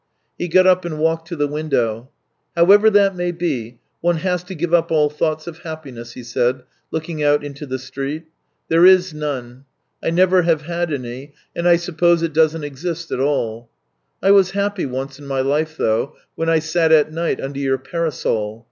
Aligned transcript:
He 0.35 0.47
got 0.47 0.65
up 0.65 0.83
and 0.83 0.97
walked 0.97 1.27
to 1.27 1.35
the 1.35 1.47
window." 1.47 2.09
However 2.57 2.89
that 2.89 3.15
may 3.15 3.31
be, 3.31 3.77
one 3.99 4.17
has 4.17 4.43
to 4.45 4.55
give 4.55 4.73
up 4.73 4.87
304 4.87 4.89
THE 4.89 4.95
TALES 4.95 5.13
OF 5.13 5.13
TCHEHOV 5.13 5.27
all 5.29 5.35
thoughts 5.35 5.47
of 5.47 5.57
happiness," 5.63 6.11
he 6.13 6.23
said, 6.23 6.63
looking 6.89 7.21
out 7.23 7.43
into 7.43 7.67
the 7.67 7.77
street." 7.77 8.25
There 8.69 8.83
is 8.87 9.13
none. 9.13 9.65
I 10.03 10.09
never 10.09 10.41
have 10.41 10.63
had 10.63 10.91
any, 10.91 11.35
and 11.55 11.67
I 11.67 11.75
suppose 11.75 12.23
it 12.23 12.33
doesn't 12.33 12.63
exist 12.63 13.11
at 13.11 13.19
all. 13.19 13.69
I 14.23 14.31
was 14.31 14.49
happy 14.57 14.87
once 14.87 15.19
in 15.19 15.27
my 15.27 15.41
life, 15.41 15.77
though, 15.77 16.15
when 16.33 16.49
I 16.49 16.57
sat 16.57 16.91
at 16.91 17.11
night 17.13 17.39
under 17.39 17.59
your 17.59 17.77
parasol. 17.77 18.59